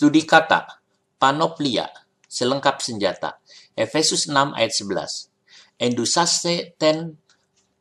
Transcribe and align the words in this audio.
Studi 0.00 0.24
kata, 0.24 0.80
panoplia, 1.20 1.84
selengkap 2.24 2.80
senjata. 2.80 3.36
Efesus 3.76 4.32
6 4.32 4.56
ayat 4.56 4.72
11. 4.72 5.28
Endusaste 5.76 6.72
ten 6.80 7.20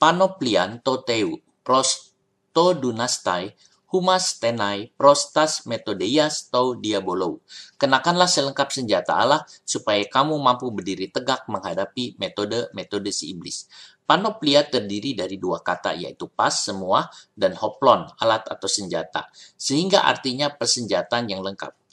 panoplian 0.00 0.80
toteu, 0.80 1.44
pros 1.60 2.16
to 2.56 2.72
dunastai, 2.72 3.52
humas 3.92 4.40
tenai, 4.40 4.96
prostas 4.96 5.68
metodeias 5.68 6.48
to 6.48 6.80
diabolo. 6.80 7.44
Kenakanlah 7.76 8.32
selengkap 8.32 8.72
senjata 8.72 9.12
Allah 9.12 9.44
supaya 9.68 10.00
kamu 10.08 10.40
mampu 10.40 10.72
berdiri 10.72 11.12
tegak 11.12 11.44
menghadapi 11.52 12.16
metode-metode 12.16 13.12
si 13.12 13.36
iblis. 13.36 13.68
Panoplia 14.08 14.64
terdiri 14.64 15.12
dari 15.12 15.36
dua 15.36 15.60
kata 15.60 15.92
yaitu 15.92 16.32
pas 16.32 16.64
semua 16.64 17.12
dan 17.36 17.52
hoplon 17.60 18.08
alat 18.24 18.48
atau 18.48 18.72
senjata 18.72 19.28
sehingga 19.60 20.08
artinya 20.08 20.48
persenjataan 20.48 21.28
yang 21.28 21.44
lengkap. 21.44 21.84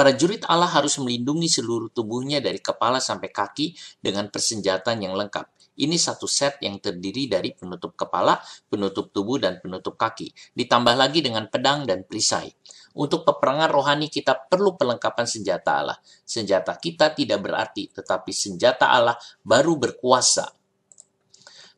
Para 0.00 0.16
jurid 0.16 0.48
Allah 0.48 0.72
harus 0.72 0.96
melindungi 0.96 1.44
seluruh 1.44 1.92
tubuhnya 1.92 2.40
dari 2.40 2.56
kepala 2.56 3.04
sampai 3.04 3.28
kaki 3.28 3.76
dengan 4.00 4.32
persenjataan 4.32 4.96
yang 4.96 5.12
lengkap. 5.12 5.76
Ini 5.76 5.92
satu 6.00 6.24
set 6.24 6.56
yang 6.64 6.80
terdiri 6.80 7.28
dari 7.28 7.52
penutup 7.52 7.92
kepala, 7.92 8.40
penutup 8.72 9.12
tubuh, 9.12 9.36
dan 9.36 9.60
penutup 9.60 10.00
kaki. 10.00 10.56
Ditambah 10.56 10.96
lagi 10.96 11.20
dengan 11.20 11.52
pedang 11.52 11.84
dan 11.84 12.08
perisai. 12.08 12.48
Untuk 12.96 13.28
peperangan 13.28 13.68
rohani 13.68 14.08
kita 14.08 14.48
perlu 14.48 14.72
perlengkapan 14.72 15.28
senjata 15.28 15.84
Allah. 15.84 16.00
Senjata 16.24 16.80
kita 16.80 17.12
tidak 17.12 17.44
berarti, 17.44 17.92
tetapi 17.92 18.32
senjata 18.32 18.88
Allah 18.88 19.20
baru 19.44 19.76
berkuasa 19.76 20.48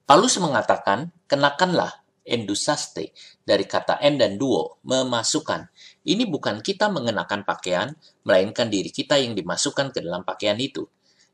Paulus 0.02 0.34
mengatakan, 0.42 1.14
kenakanlah 1.30 2.01
endusaste 2.22 3.14
dari 3.42 3.66
kata 3.66 3.98
en 4.02 4.18
dan 4.18 4.38
duo, 4.38 4.78
memasukkan. 4.86 5.68
Ini 6.06 6.26
bukan 6.30 6.62
kita 6.62 6.90
mengenakan 6.90 7.42
pakaian, 7.42 7.94
melainkan 8.26 8.70
diri 8.70 8.90
kita 8.90 9.18
yang 9.18 9.34
dimasukkan 9.34 9.90
ke 9.90 9.98
dalam 10.02 10.22
pakaian 10.22 10.58
itu. 10.58 10.86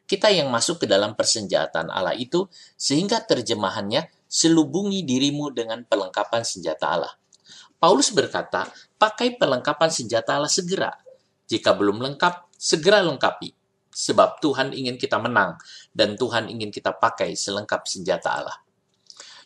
Kita 0.09 0.33
yang 0.33 0.49
masuk 0.49 0.85
ke 0.85 0.87
dalam 0.89 1.13
persenjataan 1.13 1.93
Allah 1.93 2.17
itu, 2.17 2.49
sehingga 2.81 3.21
terjemahannya 3.21 4.09
selubungi 4.25 5.05
dirimu 5.05 5.53
dengan 5.53 5.85
perlengkapan 5.85 6.45
senjata 6.45 6.97
Allah. 6.97 7.13
Paulus 7.77 8.09
berkata, 8.11 8.67
pakai 8.97 9.37
perlengkapan 9.37 9.93
senjata 9.93 10.41
Allah 10.41 10.51
segera. 10.51 10.97
Jika 11.45 11.77
belum 11.77 12.01
lengkap, 12.01 12.57
segera 12.57 13.05
lengkapi. 13.05 13.53
Sebab 13.93 14.41
Tuhan 14.41 14.73
ingin 14.73 14.97
kita 14.97 15.21
menang, 15.21 15.61
dan 15.93 16.17
Tuhan 16.17 16.49
ingin 16.49 16.73
kita 16.73 16.97
pakai 16.97 17.37
selengkap 17.37 17.85
senjata 17.85 18.29
Allah. 18.41 18.59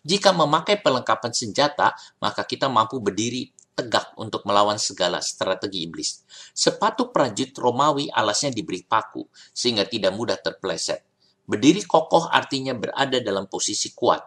Jika 0.02 0.34
memakai 0.34 0.82
perlengkapan 0.82 1.30
senjata, 1.30 1.94
maka 2.18 2.42
kita 2.42 2.66
mampu 2.66 2.98
berdiri 2.98 3.54
tegak 3.72 4.12
untuk 4.20 4.44
melawan 4.44 4.76
segala 4.76 5.22
strategi 5.22 5.86
iblis. 5.86 6.26
Sepatu 6.52 7.14
prajurit 7.14 7.54
Romawi 7.56 8.10
alasnya 8.10 8.52
diberi 8.52 8.82
paku, 8.84 9.24
sehingga 9.54 9.86
tidak 9.86 10.12
mudah 10.12 10.36
terpeleset. 10.42 11.06
Berdiri 11.46 11.82
kokoh 11.86 12.28
artinya 12.28 12.74
berada 12.74 13.18
dalam 13.18 13.46
posisi 13.46 13.90
kuat. 13.94 14.22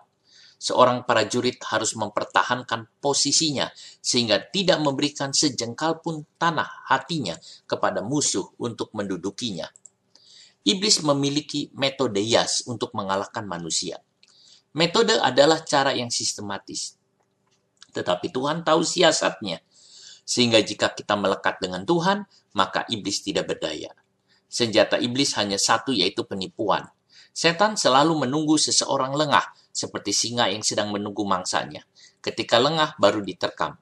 Seorang 0.55 1.03
prajurit 1.03 1.59
harus 1.67 1.93
mempertahankan 1.99 2.99
posisinya, 3.03 3.67
sehingga 3.99 4.39
tidak 4.39 4.79
memberikan 4.79 5.35
sejengkal 5.35 5.99
pun 5.99 6.23
tanah 6.39 6.87
hatinya 6.87 7.35
kepada 7.67 7.99
musuh 7.99 8.55
untuk 8.57 8.95
mendudukinya. 8.95 9.67
Iblis 10.65 11.05
memiliki 11.05 11.69
metode 11.77 12.23
yas 12.23 12.65
untuk 12.65 12.95
mengalahkan 12.97 13.45
manusia. 13.45 14.01
Metode 14.75 15.15
adalah 15.23 15.63
cara 15.63 15.95
yang 15.95 16.11
sistematis. 16.11 16.99
Tetapi 17.95 18.27
Tuhan 18.27 18.67
tahu 18.67 18.83
siasatnya. 18.83 19.63
Sehingga 20.27 20.59
jika 20.59 20.91
kita 20.91 21.15
melekat 21.15 21.63
dengan 21.63 21.87
Tuhan, 21.87 22.27
maka 22.59 22.83
iblis 22.91 23.23
tidak 23.23 23.55
berdaya. 23.55 23.95
Senjata 24.51 24.99
iblis 24.99 25.31
hanya 25.39 25.55
satu 25.55 25.95
yaitu 25.95 26.27
penipuan. 26.27 26.91
Setan 27.31 27.79
selalu 27.79 28.27
menunggu 28.27 28.59
seseorang 28.59 29.15
lengah, 29.15 29.47
seperti 29.71 30.11
singa 30.11 30.51
yang 30.51 30.59
sedang 30.59 30.91
menunggu 30.91 31.23
mangsanya. 31.23 31.87
Ketika 32.19 32.59
lengah 32.59 32.99
baru 32.99 33.23
diterkam. 33.23 33.79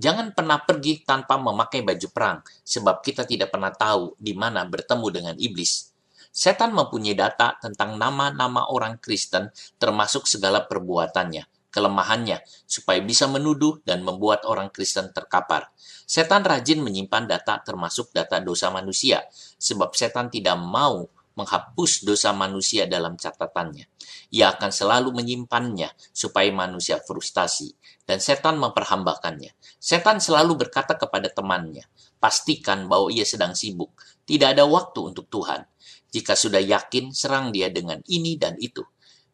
Jangan 0.00 0.32
pernah 0.32 0.64
pergi 0.64 1.04
tanpa 1.04 1.36
memakai 1.36 1.84
baju 1.84 2.08
perang, 2.08 2.40
sebab 2.64 3.04
kita 3.04 3.28
tidak 3.28 3.52
pernah 3.52 3.68
tahu 3.68 4.16
di 4.16 4.32
mana 4.32 4.64
bertemu 4.64 5.06
dengan 5.12 5.36
iblis. 5.36 5.91
Setan 6.32 6.72
mempunyai 6.72 7.12
data 7.12 7.60
tentang 7.60 8.00
nama-nama 8.00 8.72
orang 8.72 8.96
Kristen 8.96 9.52
termasuk 9.76 10.24
segala 10.24 10.64
perbuatannya, 10.64 11.68
kelemahannya, 11.68 12.40
supaya 12.64 13.04
bisa 13.04 13.28
menuduh 13.28 13.84
dan 13.84 14.00
membuat 14.00 14.48
orang 14.48 14.72
Kristen 14.72 15.12
terkapar. 15.12 15.68
Setan 16.08 16.40
rajin 16.40 16.80
menyimpan 16.80 17.28
data 17.28 17.60
termasuk 17.60 18.16
data 18.16 18.40
dosa 18.40 18.72
manusia, 18.72 19.28
sebab 19.60 19.92
setan 19.92 20.32
tidak 20.32 20.56
mau 20.56 21.04
menghapus 21.36 22.04
dosa 22.04 22.32
manusia 22.32 22.84
dalam 22.88 23.16
catatannya. 23.16 23.88
Ia 24.32 24.56
akan 24.56 24.72
selalu 24.72 25.12
menyimpannya 25.12 25.92
supaya 26.16 26.48
manusia 26.48 27.00
frustasi, 27.00 27.72
dan 28.08 28.20
setan 28.20 28.56
memperhambakannya. 28.56 29.52
Setan 29.76 30.20
selalu 30.20 30.64
berkata 30.64 30.96
kepada 30.96 31.28
temannya, 31.28 31.84
pastikan 32.20 32.88
bahwa 32.88 33.12
ia 33.12 33.24
sedang 33.24 33.56
sibuk, 33.56 33.92
tidak 34.28 34.56
ada 34.56 34.64
waktu 34.68 35.12
untuk 35.12 35.28
Tuhan. 35.28 35.64
Jika 36.12 36.36
sudah 36.36 36.60
yakin, 36.60 37.16
serang 37.16 37.48
dia 37.56 37.72
dengan 37.72 37.96
ini 38.12 38.36
dan 38.36 38.60
itu. 38.60 38.84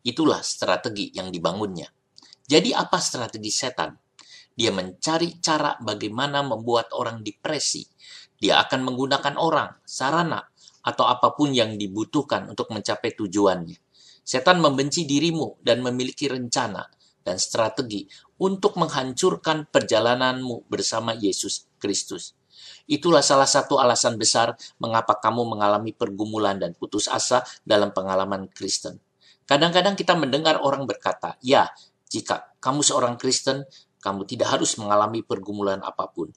Itulah 0.06 0.39
strategi 0.47 1.11
yang 1.11 1.34
dibangunnya. 1.34 1.91
Jadi 2.47 2.71
apa 2.71 3.03
strategi 3.03 3.50
setan? 3.50 3.91
Dia 4.55 4.71
mencari 4.71 5.43
cara 5.43 5.75
bagaimana 5.83 6.47
membuat 6.47 6.94
orang 6.94 7.27
depresi. 7.27 7.83
Dia 8.38 8.62
akan 8.62 8.94
menggunakan 8.94 9.34
orang, 9.34 9.83
sarana, 9.83 10.38
atau 10.87 11.05
apa 11.11 11.34
pun 11.34 11.50
yang 11.50 11.75
dibutuhkan 11.75 12.47
untuk 12.47 12.71
mencapai 12.71 13.19
tujuannya. 13.19 13.75
Setan 14.22 14.62
membenci 14.62 15.03
dirimu 15.03 15.59
dan 15.67 15.83
memiliki 15.83 16.31
rencana 16.31 16.87
dan 17.27 17.43
strategi 17.43 18.06
untuk 18.38 18.78
menghancurkan 18.78 19.67
perjalananmu 19.67 20.71
bersama 20.71 21.12
Yesus 21.19 21.67
Kristus. 21.83 22.38
Itulah 22.88 23.20
salah 23.20 23.46
satu 23.46 23.76
alasan 23.76 24.16
besar 24.16 24.56
mengapa 24.80 25.19
kamu 25.20 25.44
mengalami 25.44 25.92
pergumulan 25.92 26.56
dan 26.56 26.72
putus 26.72 27.04
asa 27.06 27.44
dalam 27.66 27.92
pengalaman 27.92 28.48
Kristen. 28.48 28.96
Kadang-kadang 29.48 29.96
kita 29.96 30.12
mendengar 30.16 30.60
orang 30.60 30.84
berkata, 30.84 31.36
"Ya, 31.41 31.72
jika 32.08 32.52
kamu 32.60 32.84
seorang 32.84 33.14
Kristen, 33.16 33.64
kamu 34.00 34.28
tidak 34.28 34.56
harus 34.56 34.76
mengalami 34.76 35.24
pergumulan 35.24 35.80
apa 35.80 36.08
pun." 36.08 36.32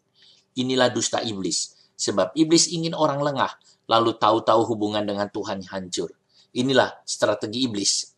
Inilah 0.55 0.91
dusta 0.91 1.23
iblis, 1.23 1.75
sebab 1.95 2.35
iblis 2.35 2.67
ingin 2.71 2.91
orang 2.95 3.23
lengah, 3.23 3.51
lalu 3.87 4.15
tahu-tahu 4.15 4.67
hubungan 4.75 5.03
dengan 5.03 5.27
Tuhan 5.31 5.63
hancur. 5.67 6.11
Inilah 6.51 7.03
strategi 7.07 7.63
iblis. 7.63 8.11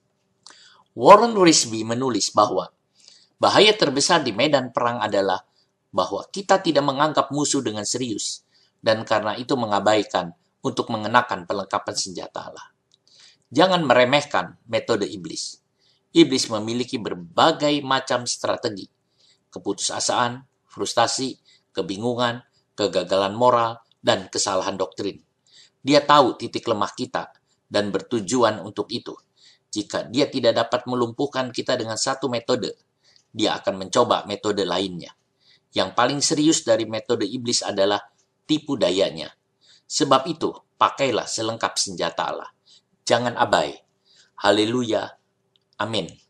Warren 0.93 1.33
Risby 1.33 1.81
menulis 1.85 2.29
bahwa 2.33 2.69
bahaya 3.41 3.73
terbesar 3.73 4.21
di 4.21 4.29
medan 4.33 4.69
perang 4.69 5.01
adalah 5.01 5.41
bahwa 5.93 6.25
kita 6.33 6.57
tidak 6.59 6.81
menganggap 6.81 7.29
musuh 7.29 7.61
dengan 7.61 7.85
serius, 7.85 8.41
dan 8.81 9.05
karena 9.05 9.37
itu 9.37 9.53
mengabaikan 9.53 10.33
untuk 10.65 10.89
mengenakan 10.89 11.45
perlengkapan 11.45 11.95
senjata 11.95 12.49
Allah. 12.49 12.67
Jangan 13.53 13.85
meremehkan 13.85 14.57
metode 14.65 15.05
iblis. 15.05 15.61
Iblis 16.09 16.49
memiliki 16.49 16.97
berbagai 16.97 17.77
macam 17.85 18.25
strategi, 18.25 18.89
keputusasaan, 19.53 20.41
frustasi, 20.65 21.37
kebingungan, 21.69 22.41
kegagalan 22.73 23.37
moral, 23.37 23.85
dan 24.01 24.27
kesalahan 24.33 24.73
doktrin. 24.73 25.21
Dia 25.79 26.01
tahu 26.01 26.41
titik 26.41 26.65
lemah 26.65 26.91
kita 26.97 27.29
dan 27.69 27.93
bertujuan 27.93 28.61
untuk 28.65 28.89
itu. 28.89 29.13
Jika 29.73 30.09
dia 30.09 30.29
tidak 30.29 30.57
dapat 30.57 30.85
melumpuhkan 30.85 31.49
kita 31.49 31.77
dengan 31.77 31.97
satu 31.97 32.29
metode, 32.29 32.77
dia 33.33 33.57
akan 33.57 33.85
mencoba 33.85 34.25
metode 34.29 34.65
lainnya. 34.65 35.13
Yang 35.73 35.89
paling 35.97 36.21
serius 36.21 36.61
dari 36.61 36.85
metode 36.85 37.25
iblis 37.25 37.65
adalah 37.65 37.99
tipu 38.45 38.77
dayanya. 38.77 39.33
Sebab 39.89 40.29
itu, 40.29 40.53
pakailah 40.77 41.25
selengkap 41.25 41.73
senjata 41.75 42.29
Allah. 42.29 42.49
Jangan 43.03 43.35
abai. 43.35 43.73
Haleluya. 44.45 45.09
Amin. 45.81 46.23